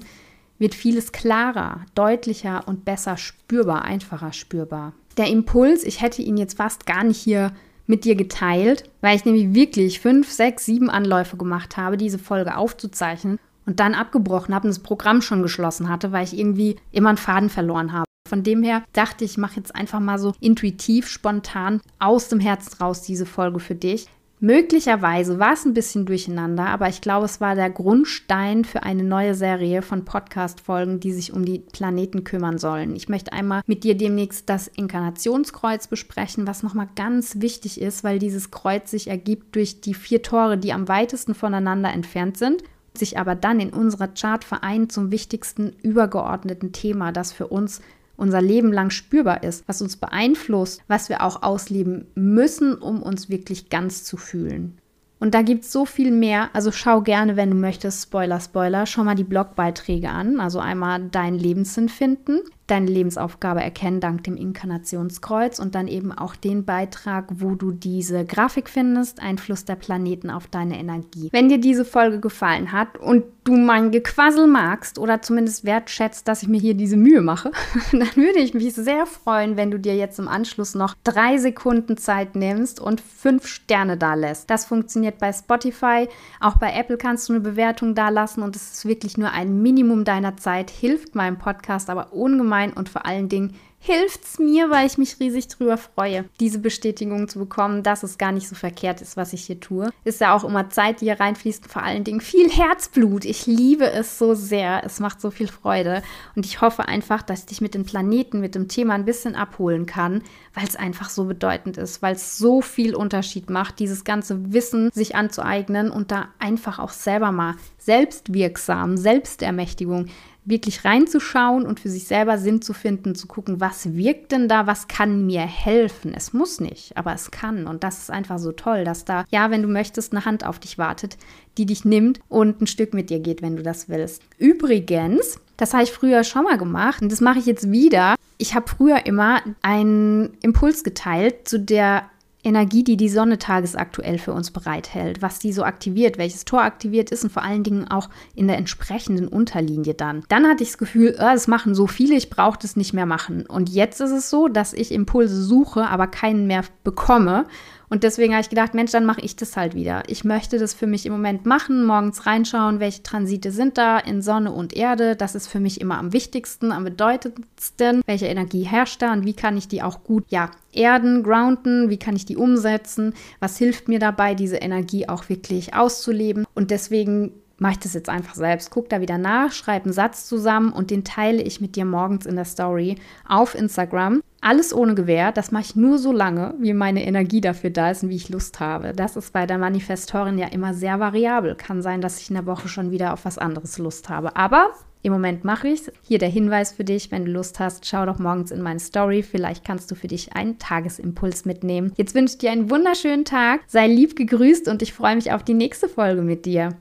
wird 0.62 0.76
vieles 0.76 1.12
klarer, 1.12 1.82
deutlicher 1.96 2.68
und 2.68 2.86
besser 2.86 3.18
spürbar, 3.18 3.84
einfacher 3.84 4.32
spürbar. 4.32 4.94
Der 5.18 5.28
Impuls, 5.28 5.84
ich 5.84 6.02
hätte 6.02 6.22
ihn 6.22 6.38
jetzt 6.38 6.56
fast 6.58 6.86
gar 6.86 7.04
nicht 7.04 7.18
hier 7.18 7.52
mit 7.88 8.06
dir 8.06 8.16
geteilt, 8.16 8.84
weil 9.02 9.16
ich 9.16 9.26
nämlich 9.26 9.54
wirklich 9.54 10.00
fünf, 10.00 10.32
sechs, 10.32 10.66
sieben 10.66 10.90
Anläufe 10.90 11.36
gemacht 11.36 11.78
habe, 11.78 11.98
diese 11.98 12.20
Folge 12.20 12.56
aufzuzeichnen 12.56 13.40
und 13.66 13.80
dann 13.80 13.96
abgebrochen 13.96 14.54
habe 14.54 14.68
und 14.68 14.76
das 14.76 14.84
Programm 14.84 15.22
schon 15.22 15.42
geschlossen 15.42 15.90
hatte, 15.90 16.12
weil 16.12 16.24
ich 16.24 16.38
irgendwie 16.38 16.78
immer 16.92 17.10
einen 17.10 17.18
Faden 17.18 17.50
verloren 17.50 17.92
habe. 17.92 18.06
Von 18.30 18.44
dem 18.44 18.64
her 18.64 18.84
dachte 18.94 19.26
ich, 19.26 19.32
ich 19.32 19.38
mache 19.38 19.58
jetzt 19.58 19.76
einfach 19.76 20.00
mal 20.00 20.20
so 20.20 20.34
intuitiv, 20.40 21.08
spontan 21.08 21.82
aus 22.00 22.30
dem 22.30 22.40
Herzen 22.40 22.78
raus 22.80 23.02
diese 23.02 23.26
Folge 23.26 23.60
für 23.60 23.76
dich. 23.76 24.08
Möglicherweise 24.44 25.38
war 25.38 25.54
es 25.54 25.66
ein 25.66 25.76
bisschen 25.76 26.08
durcheinander, 26.08 26.66
aber 26.66 26.90
ich 26.90 27.02
glaube, 27.02 27.26
es 27.26 27.40
war 27.42 27.54
der 27.54 27.70
Grundstein 27.70 28.66
für 28.66 28.82
eine 28.82 29.04
neue 29.04 29.36
Serie 29.36 29.84
von 29.84 30.04
Podcast-Folgen, 30.04 31.00
die 31.00 31.14
sich 31.14 31.32
um 31.32 31.46
die 31.46 31.60
Planeten 31.60 32.24
kümmern 32.24 32.58
sollen. 32.58 32.96
Ich 32.96 33.08
möchte 33.08 33.34
einmal 33.34 33.62
mit 33.68 33.84
dir 33.84 33.96
demnächst 33.96 34.50
das 34.50 34.68
Inkarnationskreuz 34.68 35.86
besprechen, 35.86 36.48
was 36.48 36.64
nochmal 36.64 36.90
ganz 36.96 37.40
wichtig 37.40 37.80
ist, 37.80 38.04
weil 38.04 38.18
dieses 38.18 38.50
Kreuz 38.50 38.90
sich 38.90 39.10
ergibt 39.10 39.56
durch 39.56 39.80
die 39.80 39.94
vier 39.94 40.24
Tore, 40.24 40.58
die 40.58 40.74
am 40.74 40.88
weitesten 40.88 41.36
voneinander 41.36 41.94
entfernt 41.94 42.36
sind 42.36 42.64
sich 42.94 43.18
aber 43.18 43.36
dann 43.36 43.62
in 43.62 43.70
unserer 43.70 44.10
Chart 44.10 44.44
vereint 44.44 44.92
zum 44.92 45.12
wichtigsten 45.12 45.74
übergeordneten 45.82 46.74
Thema, 46.74 47.14
das 47.14 47.32
für 47.32 47.48
uns 47.48 47.82
unser 48.22 48.42
Leben 48.42 48.72
lang 48.72 48.92
spürbar 48.92 49.44
ist, 49.44 49.68
was 49.68 49.82
uns 49.82 49.98
beeinflusst, 49.98 50.82
was 50.88 51.10
wir 51.10 51.24
auch 51.24 51.42
ausleben 51.42 52.06
müssen, 52.16 52.76
um 52.76 53.02
uns 53.02 53.30
wirklich 53.30 53.70
ganz 53.70 54.04
zu 54.04 54.16
fühlen. 54.16 54.78
Und 55.20 55.34
da 55.34 55.42
gibt 55.42 55.64
es 55.64 55.72
so 55.72 55.86
viel 55.86 56.12
mehr. 56.12 56.50
Also 56.54 56.72
schau 56.72 57.02
gerne, 57.02 57.36
wenn 57.36 57.52
du 57.52 57.56
möchtest, 57.56 58.04
Spoiler, 58.04 58.40
Spoiler, 58.40 58.86
schau 58.86 59.04
mal 59.04 59.16
die 59.16 59.24
Blogbeiträge 59.24 60.10
an. 60.10 60.40
Also 60.40 60.60
einmal 60.60 61.10
dein 61.12 61.36
Lebenssinn 61.36 61.90
finden 61.90 62.40
deine 62.72 62.88
Lebensaufgabe 62.90 63.62
erkennen 63.62 64.00
dank 64.00 64.24
dem 64.24 64.38
Inkarnationskreuz 64.38 65.60
und 65.60 65.76
dann 65.76 65.88
eben 65.88 66.12
auch 66.12 66.36
den 66.36 66.64
Beitrag, 66.64 67.26
wo 67.30 67.56
du 67.56 67.72
diese 67.72 68.26
Grafik 68.26 68.70
findest, 68.70 69.22
Einfluss 69.22 69.66
der 69.66 69.76
Planeten 69.76 70.30
auf 70.30 70.48
deine 70.48 70.80
Energie. 70.80 71.30
Wenn 71.32 71.50
dir 71.50 71.60
diese 71.60 71.84
Folge 71.84 72.20
gefallen 72.20 72.72
hat 72.72 72.98
und 72.98 73.24
du 73.44 73.58
mein 73.58 73.92
Gequassel 73.92 74.48
magst 74.48 75.00
oder 75.00 75.22
zumindest 75.22 75.66
wertschätzt, 75.66 76.28
dass 76.28 76.44
ich 76.44 76.48
mir 76.48 76.60
hier 76.60 76.76
diese 76.76 76.96
Mühe 76.96 77.22
mache, 77.22 77.52
dann 77.92 78.16
würde 78.16 78.40
ich 78.40 78.54
mich 78.54 78.74
sehr 78.74 79.06
freuen, 79.06 79.58
wenn 79.58 79.72
du 79.72 79.80
dir 79.80 79.96
jetzt 79.96 80.20
im 80.20 80.28
Anschluss 80.28 80.76
noch 80.76 80.96
drei 81.04 81.38
Sekunden 81.38 81.98
Zeit 81.98 82.36
nimmst 82.36 82.80
und 82.80 83.02
fünf 83.02 83.48
Sterne 83.48 83.98
da 83.98 84.14
lässt. 84.14 84.50
Das 84.50 84.66
funktioniert 84.66 85.18
bei 85.18 85.34
Spotify, 85.34 86.08
auch 86.40 86.58
bei 86.58 86.74
Apple 86.74 86.98
kannst 86.98 87.28
du 87.28 87.34
eine 87.34 87.42
Bewertung 87.42 87.96
da 87.96 88.10
lassen 88.10 88.44
und 88.44 88.56
es 88.56 88.72
ist 88.74 88.86
wirklich 88.86 89.18
nur 89.18 89.32
ein 89.32 89.62
Minimum 89.62 90.06
deiner 90.06 90.38
Zeit, 90.38 90.70
hilft 90.70 91.16
meinem 91.16 91.38
Podcast 91.38 91.90
aber 91.90 92.14
ungemein 92.14 92.61
sein 92.62 92.74
und 92.74 92.90
vor 92.90 93.06
allen 93.06 93.30
Dingen 93.30 93.54
hilft 93.84 94.24
es 94.24 94.38
mir, 94.38 94.70
weil 94.70 94.86
ich 94.86 95.00
mich 95.00 95.20
riesig 95.20 95.48
drüber 95.48 95.76
freue, 95.76 96.26
diese 96.40 96.60
Bestätigung 96.60 97.28
zu 97.28 97.40
bekommen, 97.40 97.82
dass 97.82 98.04
es 98.04 98.20
gar 98.20 98.32
nicht 98.32 98.48
so 98.48 98.54
verkehrt 98.54 99.02
ist, 99.02 99.18
was 99.18 99.34
ich 99.34 99.46
hier 99.46 99.60
tue. 99.60 99.90
Ist 100.04 100.22
ja 100.22 100.36
auch 100.36 100.44
immer 100.44 100.70
Zeit, 100.70 101.02
die 101.02 101.06
hier 101.06 101.20
reinfließt, 101.20 101.66
vor 101.66 101.82
allen 101.82 102.04
Dingen 102.04 102.22
viel 102.22 102.48
Herzblut. 102.48 103.26
Ich 103.26 103.48
liebe 103.48 103.92
es 103.92 104.20
so 104.20 104.36
sehr. 104.36 104.84
Es 104.86 105.00
macht 105.00 105.20
so 105.20 105.32
viel 105.32 105.48
Freude. 105.48 106.04
Und 106.36 106.46
ich 106.46 106.62
hoffe 106.62 106.88
einfach, 106.88 107.24
dass 107.24 107.40
ich 107.40 107.46
dich 107.48 107.62
mit 107.62 107.74
den 107.74 107.84
Planeten, 107.84 108.40
mit 108.40 108.54
dem 108.54 108.68
Thema 108.68 108.94
ein 108.94 109.06
bisschen 109.06 109.36
abholen 109.36 109.88
kann, 109.88 110.22
weil 110.54 110.68
es 110.68 110.76
einfach 110.76 111.10
so 111.10 111.26
bedeutend 111.26 111.78
ist, 111.78 112.04
weil 112.04 112.14
es 112.14 112.38
so 112.38 112.62
viel 112.62 112.94
Unterschied 112.94 113.50
macht, 113.50 113.80
dieses 113.80 114.04
ganze 114.04 114.54
Wissen 114.54 114.92
sich 114.94 115.16
anzueignen 115.16 115.90
und 115.90 116.12
da 116.12 116.28
einfach 116.38 116.78
auch 116.78 116.92
selber 116.92 117.32
mal 117.32 117.56
selbstwirksam, 117.80 118.96
Selbstermächtigung 118.96 120.06
wirklich 120.44 120.84
reinzuschauen 120.86 121.66
und 121.66 121.80
für 121.80 121.90
sich 121.90 122.08
selber 122.08 122.38
Sinn 122.38 122.62
zu 122.62 122.74
finden, 122.74 123.14
zu 123.16 123.28
gucken, 123.28 123.62
was 123.62 123.96
wirkt 123.96 124.32
denn 124.32 124.48
da, 124.48 124.66
was 124.66 124.88
kann 124.88 125.26
mir 125.26 125.42
helfen. 125.42 126.14
Es 126.16 126.34
muss 126.34 126.60
nicht, 126.60 126.98
aber 126.98 127.14
es 127.14 127.30
kann. 127.32 127.68
Und 127.68 127.84
das 127.84 128.00
ist 128.00 128.12
einfach 128.12 128.40
so 128.40 128.52
toll, 128.52 128.84
dass 128.84 129.06
da, 129.06 129.26
ja, 129.30 129.52
wenn 129.52 129.62
du 129.62 129.68
möchtest, 129.68 130.14
eine 130.14 130.26
Hand 130.26 130.46
auf 130.46 130.60
dich 130.60 130.78
wartet, 130.78 131.18
die 131.58 131.66
dich 131.66 131.86
nimmt 131.86 132.20
und 132.28 132.62
ein 132.62 132.68
Stück 132.68 132.94
mit 132.94 133.10
dir 133.10 133.20
geht, 133.20 133.42
wenn 133.42 133.56
du 133.56 133.64
das 133.64 133.88
willst. 133.88 134.24
Übrigens, 134.38 135.40
das 135.58 135.74
habe 135.74 135.84
ich 135.84 135.92
früher 135.92 136.24
schon 136.24 136.46
mal 136.46 136.58
gemacht 136.58 137.02
und 137.02 137.12
das 137.12 137.22
mache 137.22 137.40
ich 137.40 137.46
jetzt 137.46 137.72
wieder. 137.72 138.16
Ich 138.40 138.56
habe 138.56 138.68
früher 138.68 139.06
immer 139.06 139.42
einen 139.62 140.38
Impuls 140.42 140.84
geteilt 140.84 141.48
zu 141.48 141.60
der 141.60 142.10
Energie, 142.44 142.84
die 142.84 142.98
die 142.98 143.10
Sonne 143.10 143.38
tagesaktuell 143.38 144.18
für 144.18 144.34
uns 144.34 144.52
bereithält, 144.52 145.22
was 145.22 145.40
die 145.40 145.54
so 145.54 145.64
aktiviert, 145.64 146.18
welches 146.18 146.46
Tor 146.46 146.62
aktiviert 146.64 147.12
ist 147.12 147.24
und 147.24 147.32
vor 147.32 147.44
allen 147.44 147.64
Dingen 147.64 147.88
auch 147.88 148.10
in 148.36 148.48
der 148.48 148.58
entsprechenden 148.58 149.28
Unterlinie 149.28 149.94
dann. 149.94 150.24
Dann 150.30 150.48
hatte 150.48 150.64
ich 150.64 150.70
das 150.70 150.78
Gefühl, 150.78 151.16
oh, 151.18 151.22
das 151.22 151.48
machen 151.48 151.76
so 151.76 151.88
viele, 151.88 152.16
ich 152.16 152.30
brauche 152.30 152.60
das 152.60 152.76
nicht 152.76 152.94
mehr 152.94 153.06
machen. 153.06 153.46
Und 153.46 153.70
jetzt 153.70 154.02
ist 154.02 154.12
es 154.12 154.30
so, 154.30 154.48
dass 154.48 154.74
ich 154.74 154.92
Impulse 154.92 155.42
suche, 155.42 155.88
aber 155.88 156.08
keinen 156.08 156.48
mehr 156.48 156.64
bekomme 156.84 157.46
und 157.92 158.04
deswegen 158.04 158.32
habe 158.32 158.42
ich 158.42 158.50
gedacht, 158.50 158.74
Mensch, 158.74 158.92
dann 158.92 159.06
mache 159.06 159.20
ich 159.20 159.36
das 159.36 159.58
halt 159.58 159.76
wieder. 159.76 160.04
Ich 160.08 160.24
möchte 160.24 160.58
das 160.58 160.74
für 160.74 160.88
mich 160.88 161.06
im 161.06 161.12
Moment 161.12 161.46
machen, 161.46 161.84
morgens 161.86 162.26
reinschauen, 162.26 162.80
welche 162.80 163.04
Transite 163.04 163.52
sind 163.52 163.78
da 163.78 164.00
in 164.00 164.22
Sonne 164.22 164.54
und 164.54 164.74
Erde. 164.74 165.18
Das 165.18 165.36
ist 165.36 165.48
für 165.48 165.60
mich 165.60 165.82
immer 165.82 165.98
am 165.98 166.14
wichtigsten, 166.14 166.72
am 166.72 166.86
bedeutendsten. 166.86 168.02
Welche 168.06 168.28
Energie 168.28 168.64
herrscht 168.64 169.02
da 169.02 169.12
und 169.12 169.26
wie 169.26 169.34
kann 169.34 169.58
ich 169.58 169.68
die 169.68 169.84
auch 169.84 170.06
gut, 170.06 170.24
ja, 170.30 170.52
erden, 170.72 171.22
grounden, 171.22 171.90
wie 171.90 172.00
kann 172.00 172.16
ich 172.16 172.24
die 172.24 172.38
umsetzen? 172.38 173.14
Was 173.42 173.58
hilft 173.58 173.90
mir 173.90 174.00
dabei, 174.00 174.36
diese 174.36 174.56
Energie 174.56 175.10
auch 175.10 175.28
wirklich 175.28 175.74
auszuleben? 175.74 176.46
Und 176.54 176.72
deswegen 176.72 177.34
mache 177.58 177.74
ich 177.74 177.80
das 177.80 177.94
jetzt 177.94 178.08
einfach 178.08 178.36
selbst. 178.36 178.72
Guck 178.72 178.88
da 178.88 179.02
wieder 179.02 179.18
nach, 179.18 179.52
schreibe 179.52 179.86
einen 179.86 179.94
Satz 179.94 180.28
zusammen 180.28 180.72
und 180.72 180.92
den 180.92 181.04
teile 181.04 181.42
ich 181.42 181.60
mit 181.60 181.76
dir 181.76 181.84
morgens 181.84 182.26
in 182.26 182.38
der 182.38 182.46
Story 182.46 182.96
auf 183.28 183.54
Instagram. 183.54 184.22
Alles 184.42 184.74
ohne 184.74 184.96
Gewähr. 184.96 185.32
Das 185.32 185.52
mache 185.52 185.64
ich 185.64 185.76
nur 185.76 185.98
so 185.98 186.12
lange, 186.12 186.56
wie 186.60 186.74
meine 186.74 187.06
Energie 187.06 187.42
dafür 187.42 187.70
da 187.70 187.92
ist 187.92 188.04
und 188.04 188.10
wie 188.10 188.16
ich 188.16 188.30
Lust 188.30 188.60
habe. 188.60 188.94
Das 188.94 189.16
ist 189.16 189.32
bei 189.32 189.46
der 189.46 189.58
Manifestorin 189.58 190.38
ja 190.38 190.48
immer 190.48 190.74
sehr 190.74 191.00
variabel. 191.00 191.56
Kann 191.56 191.82
sein, 191.82 192.02
dass 192.02 192.20
ich 192.20 192.30
in 192.30 192.36
der 192.36 192.46
Woche 192.46 192.68
schon 192.68 192.92
wieder 192.92 193.14
auf 193.14 193.26
was 193.26 193.38
anderes 193.38 193.78
Lust 193.78 194.10
habe. 194.10 194.36
Aber 194.36 194.72
im 195.04 195.14
Moment 195.14 195.44
mache 195.44 195.70
ich 195.70 195.82
es. 195.82 195.92
Hier 196.04 196.20
der 196.20 196.30
Hinweis 196.30 196.72
für 196.72 196.84
dich, 196.84 197.12
wenn 197.12 197.26
du 197.26 197.32
Lust 197.32 197.60
hast, 197.60 197.88
schau 197.88 198.06
doch 198.06 198.20
morgens 198.20 198.52
in 198.52 198.62
meine 198.62 198.80
Story. 198.80 199.24
Vielleicht 199.24 199.64
kannst 199.64 199.90
du 199.90 199.96
für 199.96 200.08
dich 200.08 200.34
einen 200.34 200.60
Tagesimpuls 200.60 201.46
mitnehmen. 201.46 201.94
Jetzt 201.96 202.14
wünsche 202.14 202.34
ich 202.34 202.40
dir 202.40 202.52
einen 202.52 202.70
wunderschönen 202.70 203.26
Tag. 203.26 203.62
Sei 203.68 203.88
lieb 203.88 204.16
gegrüßt 204.16 204.68
und 204.68 204.82
ich 204.82 204.94
freue 204.94 205.16
mich 205.16 205.32
auf 205.32 205.44
die 205.44 205.56
nächste 205.56 205.88
Folge 205.88 206.22
mit 206.22 206.46
dir. 206.46 206.76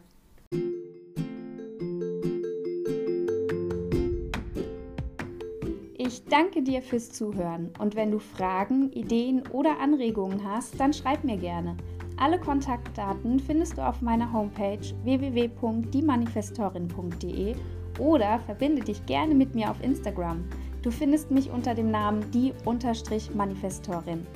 Ich 6.12 6.24
danke 6.24 6.60
dir 6.60 6.82
fürs 6.82 7.12
Zuhören 7.12 7.70
und 7.78 7.94
wenn 7.94 8.10
du 8.10 8.18
Fragen, 8.18 8.90
Ideen 8.90 9.44
oder 9.52 9.78
Anregungen 9.78 10.44
hast, 10.44 10.80
dann 10.80 10.92
schreib 10.92 11.22
mir 11.22 11.36
gerne. 11.36 11.76
Alle 12.16 12.40
Kontaktdaten 12.40 13.38
findest 13.38 13.78
du 13.78 13.86
auf 13.86 14.02
meiner 14.02 14.32
Homepage 14.32 14.80
www.diemanifestorin.de 15.04 17.54
oder 18.00 18.40
verbinde 18.40 18.82
dich 18.82 19.06
gerne 19.06 19.36
mit 19.36 19.54
mir 19.54 19.70
auf 19.70 19.80
Instagram. 19.84 20.42
Du 20.82 20.90
findest 20.90 21.30
mich 21.30 21.48
unter 21.48 21.76
dem 21.76 21.92
Namen 21.92 22.28
die-manifestorin. 22.32 24.26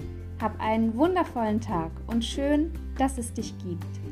Hab 0.41 0.61
einen 0.61 0.97
wundervollen 0.97 1.61
Tag 1.61 1.91
und 2.07 2.25
schön, 2.25 2.73
dass 2.99 3.19
es 3.19 3.33
dich 3.33 3.53
gibt. 3.59 4.04